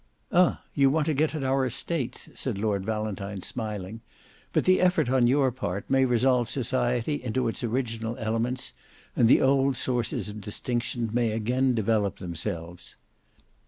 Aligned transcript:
"Ah! 0.31 0.63
you 0.73 0.89
want 0.89 1.05
to 1.05 1.13
get 1.13 1.35
at 1.35 1.43
our 1.43 1.63
estates," 1.63 2.27
said 2.33 2.57
Lord 2.57 2.83
Valentine 2.83 3.43
smiling; 3.43 4.01
"but 4.51 4.65
the 4.65 4.81
effort 4.81 5.11
on 5.11 5.27
your 5.27 5.51
part 5.51 5.87
may 5.91 6.05
resolve 6.05 6.49
society 6.49 7.21
into 7.23 7.47
its 7.47 7.63
original 7.63 8.17
elements, 8.17 8.73
and 9.15 9.27
the 9.27 9.41
old 9.43 9.77
sources 9.77 10.27
of 10.27 10.41
distinction 10.41 11.11
may 11.13 11.29
again 11.29 11.75
develop 11.75 12.17
themselves." 12.17 12.95